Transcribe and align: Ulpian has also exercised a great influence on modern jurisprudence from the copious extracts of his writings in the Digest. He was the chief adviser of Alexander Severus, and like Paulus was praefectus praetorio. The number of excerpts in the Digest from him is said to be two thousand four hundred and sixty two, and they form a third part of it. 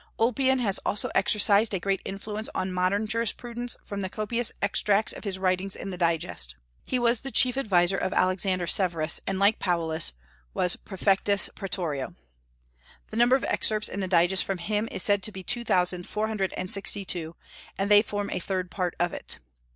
Ulpian 0.17 0.57
has 0.57 0.79
also 0.79 1.11
exercised 1.13 1.75
a 1.75 1.79
great 1.79 2.01
influence 2.03 2.49
on 2.55 2.73
modern 2.73 3.05
jurisprudence 3.05 3.77
from 3.85 4.01
the 4.01 4.09
copious 4.09 4.51
extracts 4.59 5.13
of 5.13 5.25
his 5.25 5.37
writings 5.37 5.75
in 5.75 5.91
the 5.91 5.95
Digest. 6.11 6.55
He 6.87 6.97
was 6.97 7.21
the 7.21 7.29
chief 7.29 7.55
adviser 7.55 7.99
of 7.99 8.11
Alexander 8.11 8.65
Severus, 8.65 9.21
and 9.27 9.37
like 9.37 9.59
Paulus 9.59 10.13
was 10.55 10.75
praefectus 10.75 11.49
praetorio. 11.53 12.15
The 13.11 13.17
number 13.17 13.35
of 13.35 13.43
excerpts 13.43 13.89
in 13.89 13.99
the 13.99 14.07
Digest 14.07 14.43
from 14.43 14.57
him 14.57 14.89
is 14.91 15.03
said 15.03 15.21
to 15.21 15.31
be 15.31 15.43
two 15.43 15.63
thousand 15.63 16.07
four 16.09 16.27
hundred 16.27 16.51
and 16.57 16.71
sixty 16.71 17.05
two, 17.05 17.35
and 17.77 17.91
they 17.91 18.01
form 18.01 18.31
a 18.31 18.39
third 18.39 18.71
part 18.71 18.95
of 18.99 19.13
it. 19.13 19.37